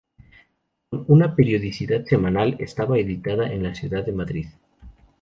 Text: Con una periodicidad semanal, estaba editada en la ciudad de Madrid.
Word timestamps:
Con 0.89 1.05
una 1.09 1.35
periodicidad 1.35 2.03
semanal, 2.05 2.55
estaba 2.57 2.97
editada 2.97 3.53
en 3.53 3.61
la 3.61 3.75
ciudad 3.75 4.03
de 4.03 4.11
Madrid. 4.11 4.47